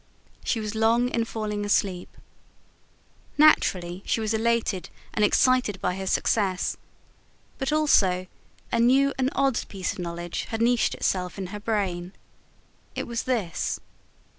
[0.43, 2.17] She was long in falling asleep.
[3.37, 6.75] Naturally, she was elated and excited by her success;
[7.59, 8.25] but also
[8.71, 12.13] a new and odd piece of knowledge had niched itself in her brain.
[12.95, 13.79] It was this.